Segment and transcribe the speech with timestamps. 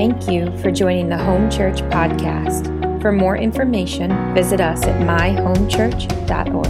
[0.00, 3.02] Thank you for joining the Home Church podcast.
[3.02, 6.66] For more information, visit us at myhomechurch.org.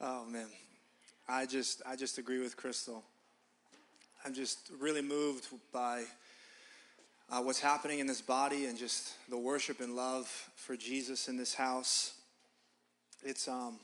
[0.00, 0.48] Oh man,
[1.28, 3.04] I just I just agree with Crystal.
[4.24, 6.02] I'm just really moved by
[7.30, 10.26] uh, what's happening in this body and just the worship and love
[10.56, 12.14] for Jesus in this house.
[13.22, 13.78] It's um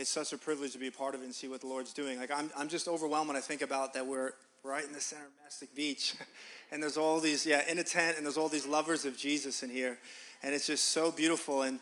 [0.00, 1.92] it's such a privilege to be a part of it and see what the Lord's
[1.92, 2.18] doing.
[2.18, 4.32] Like I'm I'm just overwhelmed when I think about that we're
[4.64, 6.14] right in the center of Mastic Beach,
[6.72, 9.62] and there's all these yeah in a tent and there's all these lovers of Jesus
[9.62, 9.98] in here,
[10.42, 11.78] and it's just so beautiful and.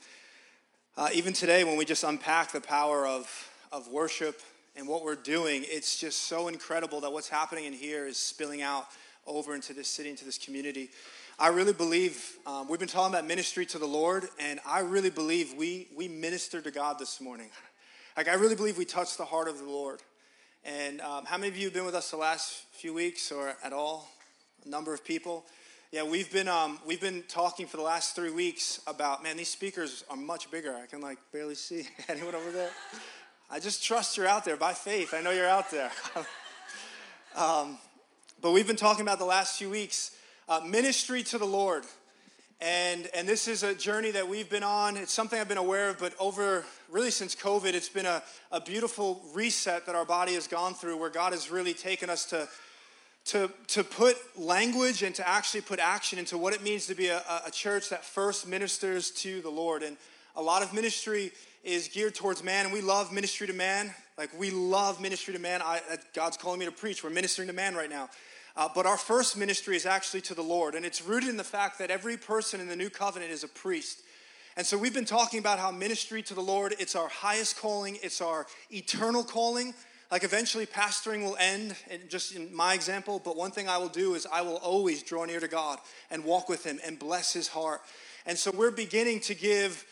[0.96, 4.40] Uh, even today, when we just unpack the power of, of worship
[4.74, 8.62] and what we're doing, it's just so incredible that what's happening in here is spilling
[8.62, 8.84] out
[9.24, 10.90] over into this city, into this community.
[11.38, 15.10] I really believe, um, we've been talking about ministry to the Lord, and I really
[15.10, 17.50] believe we, we ministered to God this morning.
[18.16, 20.00] Like, I really believe we touched the heart of the Lord.
[20.64, 23.54] And um, how many of you have been with us the last few weeks or
[23.62, 24.08] at all?
[24.66, 25.44] A number of people.
[25.90, 29.38] Yeah, we've been um, we've been talking for the last three weeks about man.
[29.38, 30.74] These speakers are much bigger.
[30.74, 32.70] I can like barely see anyone over there.
[33.50, 35.14] I just trust you're out there by faith.
[35.14, 35.90] I know you're out there.
[37.36, 37.78] um,
[38.42, 40.14] but we've been talking about the last few weeks
[40.48, 41.84] uh, ministry to the Lord,
[42.60, 44.96] and and this is a journey that we've been on.
[44.96, 48.60] It's something I've been aware of, but over really since COVID, it's been a, a
[48.60, 52.48] beautiful reset that our body has gone through, where God has really taken us to
[53.26, 57.08] to, to put language and to actually put action into what it means to be
[57.08, 59.82] a, a church that first ministers to the Lord.
[59.82, 59.98] And
[60.34, 63.94] a lot of ministry is geared towards man, and we love ministry to man.
[64.16, 65.60] Like, we love ministry to man.
[65.60, 65.80] I,
[66.14, 67.04] God's calling me to preach.
[67.04, 68.08] We're ministering to man right now.
[68.56, 71.44] Uh, but our first ministry is actually to the Lord, and it's rooted in the
[71.44, 74.02] fact that every person in the new covenant is a priest.
[74.56, 77.98] And so we've been talking about how ministry to the Lord, it's our highest calling,
[78.02, 79.72] it's our eternal calling.
[80.10, 83.90] Like eventually, pastoring will end, and just in my example, but one thing I will
[83.90, 85.78] do is I will always draw near to God
[86.10, 87.82] and walk with Him and bless His heart.
[88.24, 89.84] And so we're beginning to give,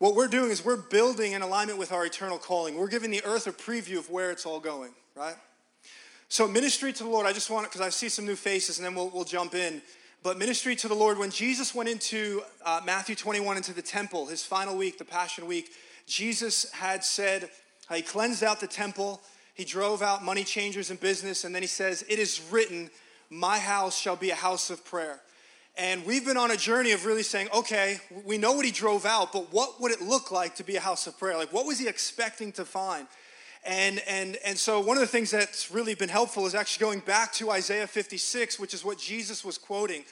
[0.00, 2.76] what we're doing is we're building in alignment with our eternal calling.
[2.76, 5.36] We're giving the earth a preview of where it's all going, right?
[6.30, 8.78] So, ministry to the Lord, I just want to, because I see some new faces
[8.78, 9.80] and then we'll, we'll jump in.
[10.22, 14.26] But ministry to the Lord, when Jesus went into uh, Matthew 21 into the temple,
[14.26, 15.70] his final week, the Passion Week,
[16.06, 17.48] Jesus had said,
[17.94, 19.20] he cleansed out the temple.
[19.54, 21.44] He drove out money changers and business.
[21.44, 22.90] And then he says, It is written,
[23.30, 25.20] My house shall be a house of prayer.
[25.76, 29.06] And we've been on a journey of really saying, okay, we know what he drove
[29.06, 31.36] out, but what would it look like to be a house of prayer?
[31.36, 33.06] Like, what was he expecting to find?
[33.68, 37.00] And, and, and so, one of the things that's really been helpful is actually going
[37.00, 40.04] back to Isaiah 56, which is what Jesus was quoting.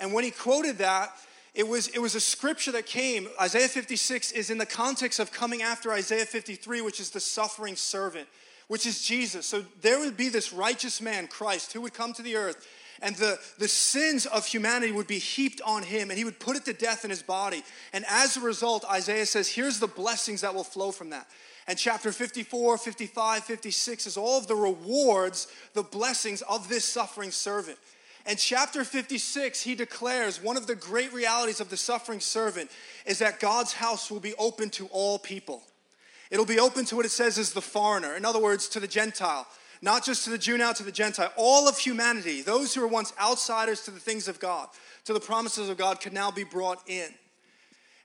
[0.00, 1.12] And when he quoted that,
[1.54, 3.28] it was, it was a scripture that came.
[3.40, 7.76] Isaiah 56 is in the context of coming after Isaiah 53, which is the suffering
[7.76, 8.26] servant,
[8.66, 9.46] which is Jesus.
[9.46, 12.66] So there would be this righteous man, Christ, who would come to the earth,
[13.00, 16.56] and the, the sins of humanity would be heaped on him, and he would put
[16.56, 17.62] it to death in his body.
[17.92, 21.28] And as a result, Isaiah says, here's the blessings that will flow from that.
[21.68, 27.32] And chapter 54, 55, 56 is all of the rewards, the blessings of this suffering
[27.32, 27.78] servant.
[28.24, 32.70] And chapter 56, he declares one of the great realities of the suffering servant
[33.04, 35.62] is that God's house will be open to all people.
[36.30, 38.88] It'll be open to what it says is the foreigner, in other words, to the
[38.88, 39.46] Gentile,
[39.80, 41.32] not just to the Jew now, to the Gentile.
[41.36, 44.68] All of humanity, those who were once outsiders to the things of God,
[45.04, 47.14] to the promises of God, can now be brought in.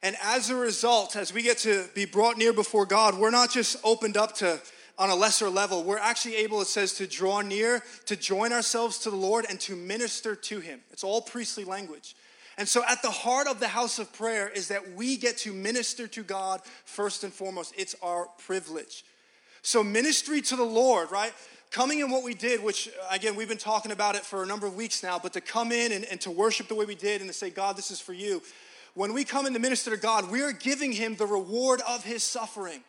[0.04, 3.52] And as a result, as we get to be brought near before God, we're not
[3.52, 4.60] just opened up to
[4.98, 9.00] on a lesser level, we're actually able, it says, to draw near, to join ourselves
[9.00, 10.80] to the Lord, and to minister to Him.
[10.92, 12.16] It's all priestly language.
[12.58, 15.54] And so, at the heart of the house of prayer is that we get to
[15.54, 17.74] minister to God first and foremost.
[17.78, 19.04] It's our privilege.
[19.64, 21.34] So, ministry to the Lord, right?
[21.72, 24.68] Coming in what we did, which again, we've been talking about it for a number
[24.68, 27.22] of weeks now, but to come in and, and to worship the way we did
[27.22, 28.42] and to say, God, this is for you.
[28.94, 32.04] When we come in to minister to God, we are giving Him the reward of
[32.04, 32.82] His suffering.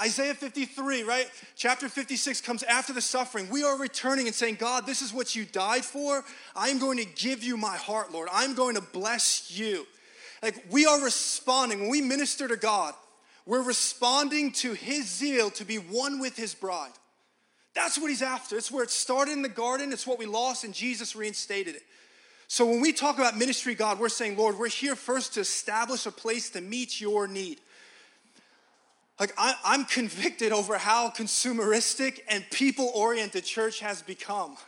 [0.00, 1.30] Isaiah 53, right?
[1.54, 3.48] Chapter 56 comes after the suffering.
[3.50, 6.24] We are returning and saying, God, this is what you died for.
[6.56, 8.28] I'm going to give you my heart, Lord.
[8.32, 9.86] I'm going to bless you.
[10.42, 11.82] Like we are responding.
[11.82, 12.94] When we minister to God,
[13.44, 16.92] we're responding to his zeal to be one with his bride.
[17.74, 18.56] That's what he's after.
[18.56, 21.82] It's where it started in the garden, it's what we lost, and Jesus reinstated it.
[22.52, 26.04] So when we talk about ministry, God, we're saying, Lord, we're here first to establish
[26.04, 27.62] a place to meet your need.
[29.18, 34.58] Like, I, am convicted over how consumeristic and people oriented church has become.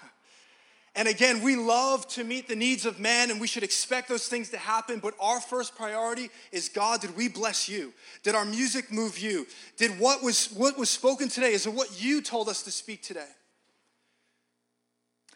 [0.94, 4.28] And again, we love to meet the needs of man and we should expect those
[4.28, 7.92] things to happen, but our first priority is God, did we bless you?
[8.22, 9.46] Did our music move you?
[9.76, 13.02] Did what was what was spoken today is it what you told us to speak
[13.02, 13.28] today?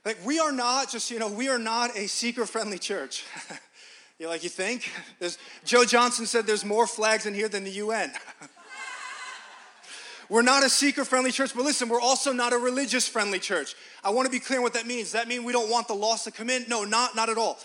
[0.05, 3.25] Like, we are not just, you know, we are not a seeker friendly church.
[4.19, 4.91] You're like, you think?
[5.21, 8.12] There's, Joe Johnson said there's more flags in here than the UN.
[10.29, 13.77] we're not a seeker friendly church, but listen, we're also not a religious friendly church.
[14.03, 15.05] I want to be clear what that means.
[15.05, 16.65] Does that mean we don't want the lost to come in?
[16.69, 17.61] No, not, not at all.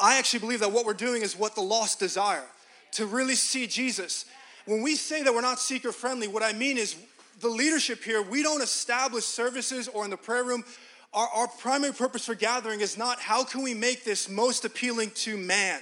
[0.00, 2.44] I actually believe that what we're doing is what the lost desire
[2.92, 4.24] to really see Jesus.
[4.66, 6.96] When we say that we're not seeker friendly, what I mean is
[7.40, 10.64] the leadership here, we don't establish services or in the prayer room.
[11.14, 15.12] Our, our primary purpose for gathering is not how can we make this most appealing
[15.16, 15.80] to man?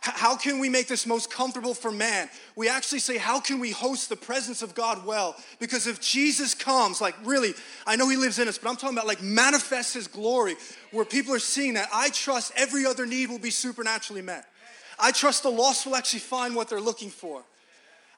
[0.00, 2.28] How can we make this most comfortable for man?
[2.54, 5.34] We actually say, how can we host the presence of God well?
[5.58, 7.52] Because if Jesus comes, like really,
[7.86, 10.54] I know he lives in us, but I'm talking about like manifest his glory
[10.92, 11.88] where people are seeing that.
[11.92, 14.46] I trust every other need will be supernaturally met.
[15.00, 17.42] I trust the lost will actually find what they're looking for.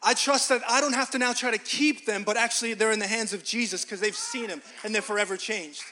[0.02, 2.92] I trust that I don't have to now try to keep them, but actually they're
[2.92, 5.82] in the hands of Jesus because they've seen him and they're forever changed.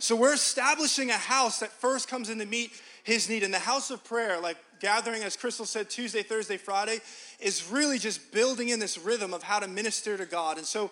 [0.00, 2.72] So we're establishing a house that first comes in to meet
[3.04, 3.42] his need.
[3.42, 7.00] And the house of prayer, like gathering, as Crystal said, Tuesday, Thursday, Friday,
[7.38, 10.56] is really just building in this rhythm of how to minister to God.
[10.56, 10.90] And so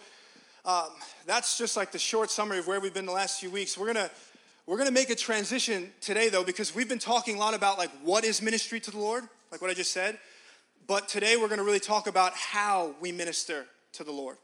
[0.67, 0.89] um,
[1.27, 3.79] that's just like the short summary of where we've been the last few weeks.
[3.79, 4.11] We're gonna
[4.67, 7.91] we're gonna make a transition today though, because we've been talking a lot about like
[8.03, 10.19] what is ministry to the Lord, like what I just said.
[10.87, 13.65] But today we're to really talk about how we minister
[13.95, 14.37] to the Lord.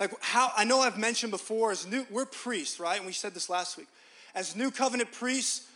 [0.00, 2.96] Like how I know I've mentioned before, is new, we're priests, right?
[2.96, 3.88] And we said this last week.
[4.38, 5.66] As new covenant priests,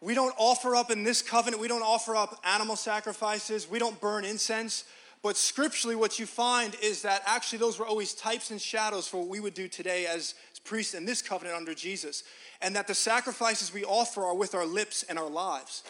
[0.00, 4.00] we don't offer up in this covenant, we don't offer up animal sacrifices, we don't
[4.00, 4.84] burn incense.
[5.24, 9.16] But scripturally, what you find is that actually those were always types and shadows for
[9.16, 12.22] what we would do today as priests in this covenant under Jesus.
[12.60, 15.82] And that the sacrifices we offer are with our lips and our lives.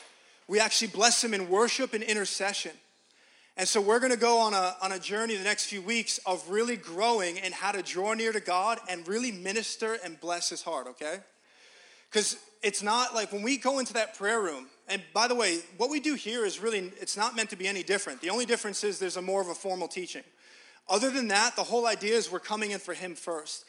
[0.48, 2.72] We actually bless Him in worship and intercession.
[3.58, 6.18] And so we're going to go on a, on a journey the next few weeks
[6.24, 10.48] of really growing in how to draw near to God and really minister and bless
[10.48, 11.18] his heart, okay?
[12.12, 15.60] Because it's not like when we go into that prayer room, and by the way,
[15.78, 18.20] what we do here is really, it's not meant to be any different.
[18.20, 20.22] The only difference is there's a more of a formal teaching.
[20.88, 23.64] Other than that, the whole idea is we're coming in for him first.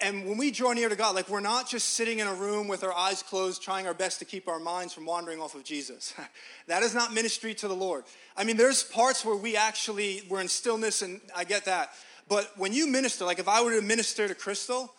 [0.00, 2.68] And when we draw near to God, like we're not just sitting in a room
[2.68, 5.64] with our eyes closed, trying our best to keep our minds from wandering off of
[5.64, 6.14] Jesus.
[6.68, 8.04] that is not ministry to the Lord.
[8.36, 11.90] I mean, there's parts where we actually, we're in stillness, and I get that.
[12.28, 14.94] But when you minister, like if I were to minister to Crystal,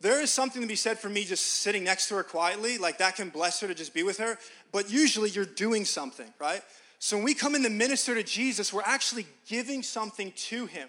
[0.00, 2.98] there is something to be said for me just sitting next to her quietly, like
[2.98, 4.38] that can bless her to just be with her.
[4.72, 6.62] But usually you're doing something, right?
[6.98, 10.88] So when we come in to minister to Jesus, we're actually giving something to him.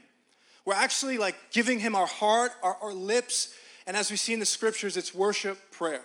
[0.66, 3.54] We're actually like giving him our heart, our, our lips,
[3.86, 6.02] and as we see in the scriptures, it's worship, prayer.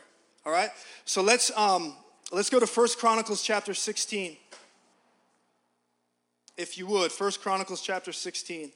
[0.47, 0.71] All right?
[1.05, 1.97] So let's um,
[2.31, 4.37] let's go to First Chronicles chapter 16.
[6.57, 8.71] If you would, First Chronicles chapter 16.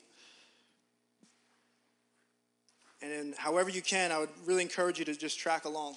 [3.07, 5.97] And in, however you can, I would really encourage you to just track along.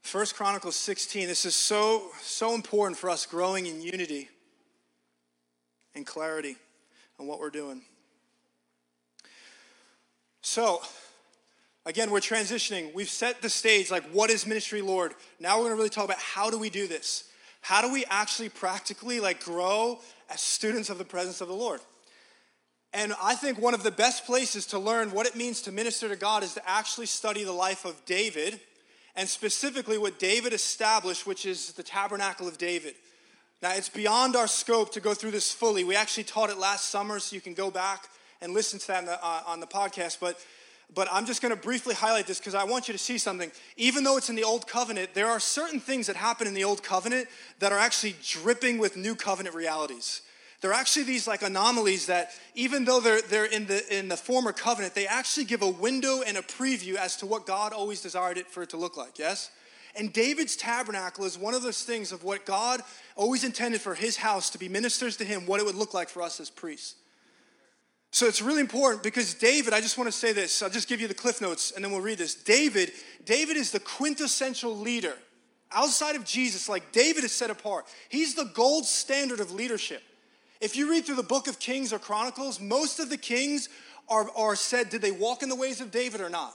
[0.00, 1.26] First Chronicles 16.
[1.26, 4.28] This is so so important for us growing in unity
[5.96, 6.56] and clarity
[7.18, 7.82] on what we're doing.
[10.40, 10.82] So,
[11.84, 12.94] again, we're transitioning.
[12.94, 15.14] We've set the stage like, what is ministry, Lord?
[15.40, 17.24] Now we're going to really talk about how do we do this?
[17.60, 19.98] How do we actually practically like grow
[20.30, 21.80] as students of the presence of the Lord?
[22.94, 26.08] And I think one of the best places to learn what it means to minister
[26.08, 28.60] to God is to actually study the life of David
[29.16, 32.94] and specifically what David established, which is the tabernacle of David.
[33.60, 35.82] Now, it's beyond our scope to go through this fully.
[35.82, 38.08] We actually taught it last summer, so you can go back
[38.40, 40.18] and listen to that the, uh, on the podcast.
[40.20, 40.38] But,
[40.94, 43.50] but I'm just going to briefly highlight this because I want you to see something.
[43.76, 46.62] Even though it's in the Old Covenant, there are certain things that happen in the
[46.62, 47.26] Old Covenant
[47.58, 50.22] that are actually dripping with New Covenant realities.
[50.64, 54.50] They're actually these like anomalies that, even though they're, they're in, the, in the former
[54.50, 58.38] covenant, they actually give a window and a preview as to what God always desired
[58.38, 59.18] it for it to look like.
[59.18, 59.50] Yes?
[59.94, 62.80] And David's tabernacle is one of those things of what God
[63.14, 66.08] always intended for his house to be ministers to him, what it would look like
[66.08, 66.94] for us as priests.
[68.10, 70.62] So it's really important because David, I just want to say this.
[70.62, 72.34] I'll just give you the cliff notes and then we'll read this.
[72.34, 72.92] David,
[73.26, 75.12] David is the quintessential leader.
[75.72, 77.84] Outside of Jesus, like David is set apart.
[78.08, 80.02] He's the gold standard of leadership.
[80.60, 83.68] If you read through the book of Kings or Chronicles, most of the kings
[84.08, 86.54] are, are said, did they walk in the ways of David or not?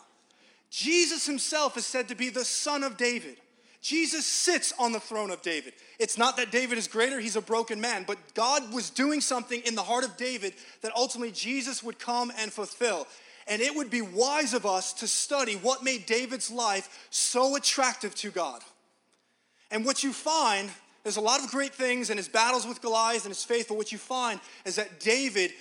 [0.69, 3.37] Jesus himself is said to be the son of David.
[3.81, 5.73] Jesus sits on the throne of David.
[5.99, 9.61] It's not that David is greater, he's a broken man, but God was doing something
[9.65, 13.07] in the heart of David that ultimately Jesus would come and fulfill.
[13.47, 18.13] And it would be wise of us to study what made David's life so attractive
[18.15, 18.61] to God.
[19.71, 20.69] And what you find,
[21.03, 23.77] there's a lot of great things in his battles with Goliath and his faith, but
[23.77, 25.51] what you find is that David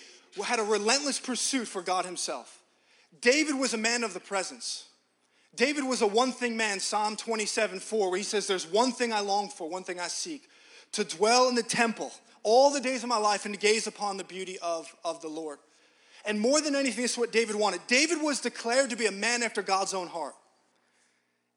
[0.45, 2.63] had a relentless pursuit for God himself.
[3.21, 4.89] David was a man of the presence.
[5.55, 9.13] David was a one thing man, Psalm 27 4, where he says, There's one thing
[9.13, 10.49] I long for, one thing I seek,
[10.93, 14.17] to dwell in the temple all the days of my life and to gaze upon
[14.17, 15.59] the beauty of, of the Lord.
[16.25, 17.81] And more than anything, this is what David wanted.
[17.87, 20.35] David was declared to be a man after God's own heart.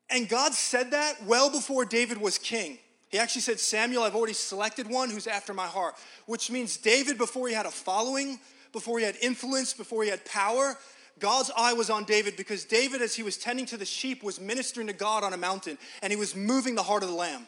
[0.10, 2.78] And God said that well before David was king.
[3.12, 7.18] He actually said, Samuel, I've already selected one who's after my heart, which means David,
[7.18, 8.39] before he had a following,
[8.72, 10.77] before he had influence, before he had power,
[11.20, 14.39] God's eye was on David because David, as he was tending to the sheep, was
[14.39, 17.48] ministering to God on a mountain and he was moving the heart of the lamb.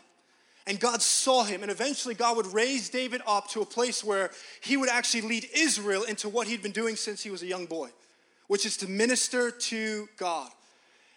[0.66, 4.32] And God saw him, and eventually God would raise David up to a place where
[4.62, 7.66] he would actually lead Israel into what he'd been doing since he was a young
[7.66, 7.90] boy,
[8.48, 10.50] which is to minister to God.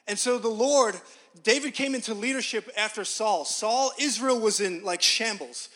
[0.08, 0.96] And so the Lord,
[1.42, 3.44] David came into leadership after Saul.
[3.44, 5.68] Saul, Israel was in like shambles.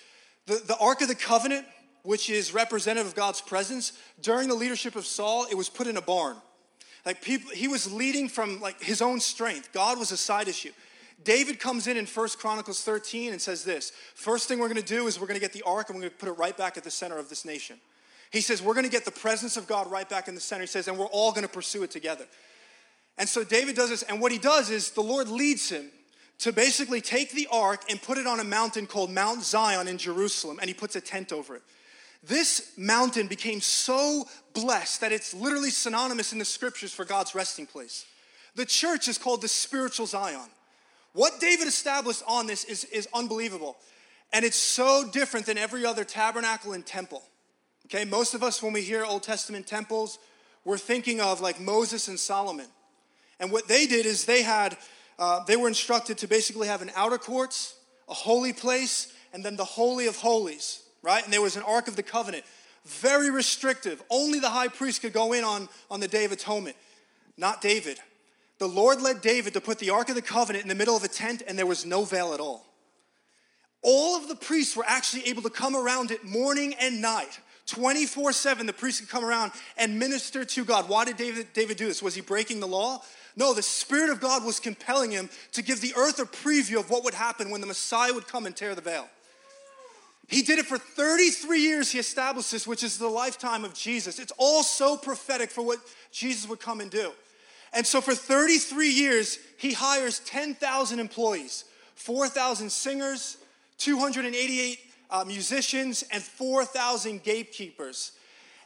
[0.47, 1.67] The, the Ark of the Covenant,
[2.03, 5.97] which is representative of God's presence, during the leadership of Saul, it was put in
[5.97, 6.37] a barn.
[7.05, 9.73] Like people, he was leading from like his own strength.
[9.73, 10.73] God was a side issue.
[11.23, 14.95] David comes in in First Chronicles 13 and says this First thing we're going to
[14.95, 16.57] do is we're going to get the ark and we're going to put it right
[16.57, 17.79] back at the center of this nation.
[18.31, 20.63] He says, We're going to get the presence of God right back in the center.
[20.63, 22.27] He says, and we're all going to pursue it together.
[23.21, 25.91] And so David does this, and what he does is the Lord leads him
[26.39, 29.99] to basically take the ark and put it on a mountain called Mount Zion in
[29.99, 31.63] Jerusalem, and he puts a tent over it.
[32.23, 34.25] This mountain became so
[34.55, 38.07] blessed that it's literally synonymous in the scriptures for God's resting place.
[38.55, 40.49] The church is called the spiritual Zion.
[41.13, 43.77] What David established on this is, is unbelievable.
[44.33, 47.23] And it's so different than every other tabernacle and temple.
[47.85, 50.19] Okay, most of us, when we hear Old Testament temples,
[50.65, 52.67] we're thinking of like Moses and Solomon.
[53.41, 54.77] And what they did is they had,
[55.19, 57.75] uh, they were instructed to basically have an outer courts,
[58.09, 61.25] a holy place, and then the Holy of Holies, right?
[61.25, 62.45] And there was an Ark of the Covenant.
[62.85, 64.01] Very restrictive.
[64.11, 66.77] Only the high priest could go in on, on the Day of Atonement,
[67.37, 67.99] not David
[68.61, 71.03] the Lord led David to put the Ark of the Covenant in the middle of
[71.03, 72.67] a tent, and there was no veil at all.
[73.83, 77.41] All of the priests were actually able to come around it morning and night.
[77.65, 80.91] 24 7, the priests could come around and minister to God.
[80.91, 82.03] Why did David, David do this?
[82.03, 83.01] Was he breaking the law?
[83.41, 86.91] No, the Spirit of God was compelling him to give the earth a preview of
[86.91, 89.09] what would happen when the Messiah would come and tear the veil.
[90.29, 94.19] He did it for 33 years, he established this, which is the lifetime of Jesus.
[94.19, 95.79] It's all so prophetic for what
[96.13, 97.13] Jesus would come and do.
[97.73, 103.39] And so for 33 years, he hires 10,000 employees, 4,000 singers,
[103.79, 104.79] 288
[105.11, 108.13] uh, musicians, and 4,000 gatekeepers.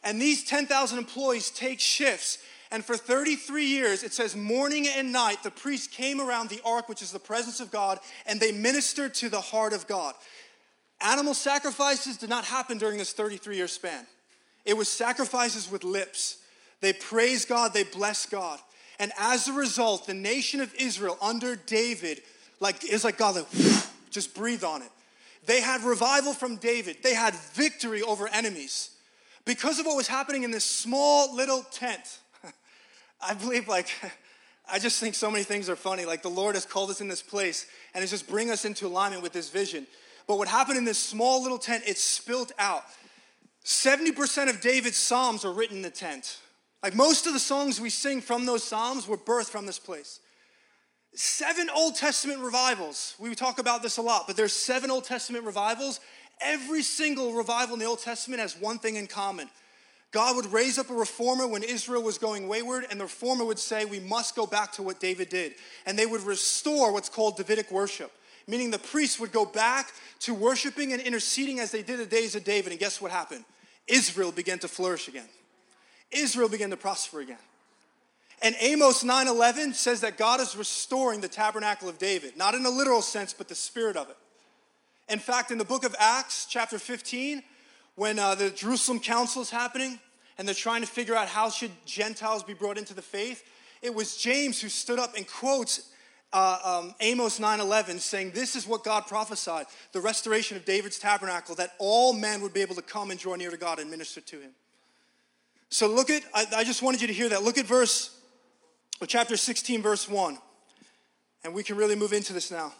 [0.02, 2.38] And these 10,000 employees take shifts.
[2.74, 6.88] And for 33 years, it says morning and night, the priests came around the ark,
[6.88, 10.12] which is the presence of God, and they ministered to the heart of God.
[11.00, 14.04] Animal sacrifices did not happen during this 33 year span.
[14.64, 16.38] It was sacrifices with lips.
[16.80, 18.58] They praise God, they bless God.
[18.98, 22.22] And as a result, the nation of Israel under David,
[22.58, 23.46] like is like God, like
[24.10, 24.90] just breathe on it.
[25.46, 27.04] They had revival from David.
[27.04, 28.90] They had victory over enemies
[29.44, 32.18] because of what was happening in this small little tent.
[33.20, 33.88] I believe, like,
[34.70, 36.04] I just think so many things are funny.
[36.04, 38.86] Like the Lord has called us in this place and has just bring us into
[38.86, 39.86] alignment with this vision.
[40.26, 42.84] But what happened in this small little tent, it spilt out.
[43.64, 46.38] 70% of David's Psalms are written in the tent.
[46.82, 50.20] Like most of the songs we sing from those Psalms were birthed from this place.
[51.14, 53.14] Seven Old Testament revivals.
[53.18, 56.00] We talk about this a lot, but there's seven Old Testament revivals.
[56.40, 59.48] Every single revival in the Old Testament has one thing in common.
[60.14, 63.58] God would raise up a reformer when Israel was going wayward, and the reformer would
[63.58, 65.54] say, We must go back to what David did.
[65.86, 68.12] And they would restore what's called Davidic worship,
[68.46, 72.36] meaning the priests would go back to worshiping and interceding as they did the days
[72.36, 72.70] of David.
[72.70, 73.44] And guess what happened?
[73.88, 75.28] Israel began to flourish again.
[76.12, 77.36] Israel began to prosper again.
[78.40, 82.70] And Amos 9:11 says that God is restoring the tabernacle of David, not in a
[82.70, 84.16] literal sense, but the spirit of it.
[85.08, 87.42] In fact, in the book of Acts, chapter 15,
[87.96, 89.98] when uh, the Jerusalem council is happening
[90.38, 93.44] and they're trying to figure out how should Gentiles be brought into the faith,
[93.82, 95.90] it was James who stood up and quotes
[96.32, 101.54] uh, um, Amos 9:11, saying, "This is what God prophesied: the restoration of David's tabernacle,
[101.54, 104.20] that all men would be able to come and draw near to God and minister
[104.20, 104.50] to Him."
[105.68, 107.42] So look at, I, I just wanted you to hear that.
[107.42, 108.16] Look at verse,
[109.00, 110.38] or chapter 16, verse 1.
[111.42, 112.72] And we can really move into this now.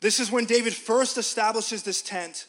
[0.00, 2.46] This is when David first establishes this tent.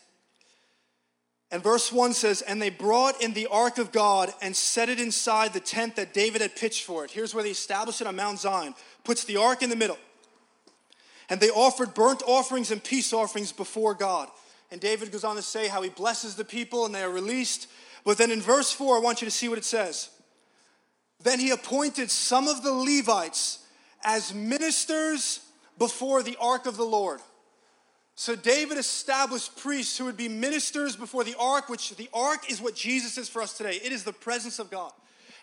[1.56, 5.00] And verse 1 says, And they brought in the ark of God and set it
[5.00, 7.12] inside the tent that David had pitched for it.
[7.12, 9.98] Here's where they established it on Mount Zion, puts the ark in the middle.
[11.30, 14.28] And they offered burnt offerings and peace offerings before God.
[14.70, 17.68] And David goes on to say how he blesses the people and they are released
[18.06, 20.10] but then in verse 4, I want you to see what it says.
[21.24, 23.66] Then he appointed some of the Levites
[24.04, 25.42] as ministers
[25.80, 27.20] before the ark of the Lord.
[28.16, 32.62] So David established priests who would be ministers before the ark, which the ark is
[32.62, 33.80] what Jesus is for us today.
[33.84, 34.94] It is the presence of God.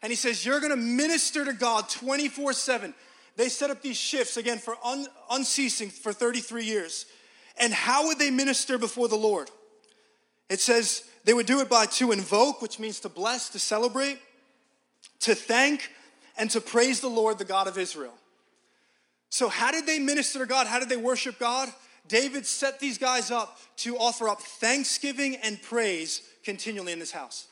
[0.01, 2.95] And he says, You're going to minister to God 24 7.
[3.37, 7.07] They set up these shifts again for un- unceasing for 33 years.
[7.59, 9.51] And how would they minister before the Lord?
[10.49, 14.19] It says they would do it by to invoke, which means to bless, to celebrate,
[15.21, 15.91] to thank,
[16.37, 18.15] and to praise the Lord, the God of Israel.
[19.29, 20.67] So, how did they minister to God?
[20.67, 21.69] How did they worship God?
[22.09, 27.47] David set these guys up to offer up thanksgiving and praise continually in this house.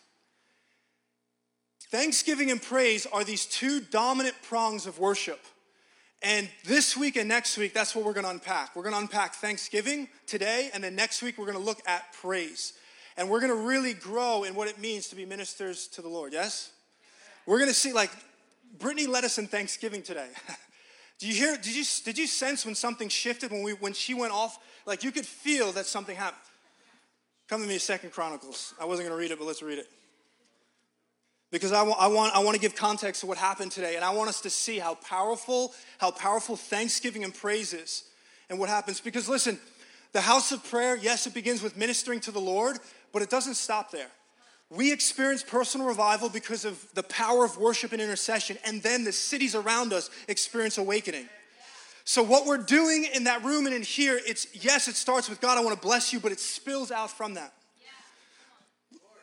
[1.91, 5.41] Thanksgiving and praise are these two dominant prongs of worship.
[6.23, 8.77] And this week and next week, that's what we're going to unpack.
[8.77, 12.13] We're going to unpack Thanksgiving today, and then next week, we're going to look at
[12.13, 12.75] praise.
[13.17, 16.09] And we're going to really grow in what it means to be ministers to the
[16.09, 16.73] Lord, yes?
[17.47, 18.11] We're going to see, like,
[18.79, 20.29] Brittany led us in Thanksgiving today.
[21.21, 24.15] did you hear, did you, did you sense when something shifted, when, we, when she
[24.15, 24.59] went off?
[24.87, 26.43] Like, you could feel that something happened.
[27.49, 28.75] Come to me, Second Chronicles.
[28.81, 29.87] I wasn't going to read it, but let's read it
[31.51, 34.05] because I, want I, want, I want to give context to what happened today and
[34.05, 38.05] i want us to see how powerful how powerful thanksgiving and praise is
[38.49, 39.59] and what happens because listen
[40.13, 42.79] the house of prayer yes it begins with ministering to the lord
[43.13, 44.11] but it doesn't stop there
[44.71, 49.13] we experience personal revival because of the power of worship and intercession and then the
[49.13, 51.29] cities around us experience awakening
[52.05, 55.41] so what we're doing in that room and in here it's yes it starts with
[55.41, 57.53] god i want to bless you but it spills out from that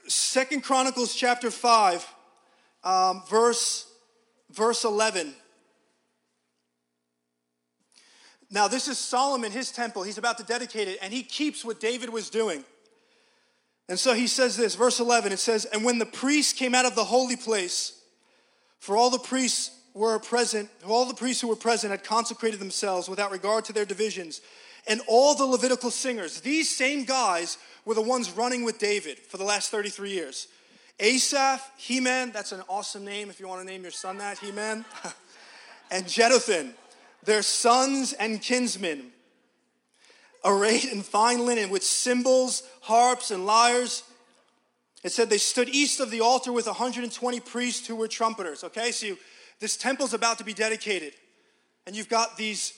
[0.07, 2.13] second chronicles chapter 5
[2.87, 3.91] um, verse,
[4.51, 5.33] verse 11.
[8.49, 10.03] Now, this is Solomon, his temple.
[10.03, 12.63] He's about to dedicate it, and he keeps what David was doing.
[13.89, 16.85] And so he says this, verse 11 it says, And when the priests came out
[16.85, 18.01] of the holy place,
[18.79, 23.09] for all the priests were present, all the priests who were present had consecrated themselves
[23.09, 24.41] without regard to their divisions.
[24.87, 29.37] And all the Levitical singers, these same guys were the ones running with David for
[29.37, 30.47] the last 33 years.
[30.99, 34.83] Asaph, Heman, that's an awesome name if you want to name your son that, Heman,
[35.91, 36.73] and Jeduthun,
[37.23, 39.11] their sons and kinsmen,
[40.43, 44.03] arrayed in fine linen with cymbals, harps, and lyres.
[45.03, 48.63] It said they stood east of the altar with 120 priests who were trumpeters.
[48.63, 49.17] Okay, so you,
[49.59, 51.13] this temple's about to be dedicated,
[51.85, 52.73] and you've got these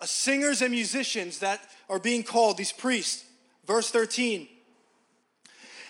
[0.00, 3.24] uh, singers and musicians that are being called, these priests.
[3.66, 4.48] Verse 13.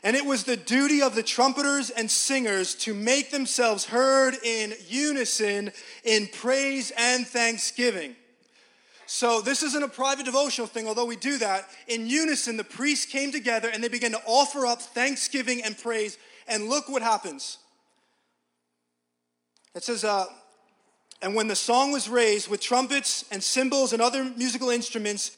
[0.02, 4.74] And it was the duty of the trumpeters and singers to make themselves heard in
[4.88, 5.72] unison
[6.04, 8.14] in praise and thanksgiving.
[9.06, 11.68] So, this isn't a private devotional thing, although we do that.
[11.86, 16.18] In unison, the priests came together and they began to offer up thanksgiving and praise.
[16.48, 17.58] And look what happens.
[19.74, 20.26] It says, uh,
[21.22, 25.36] and when the song was raised with trumpets and cymbals and other musical instruments,